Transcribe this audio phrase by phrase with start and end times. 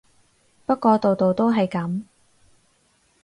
[0.65, 2.01] 不過度度都係噉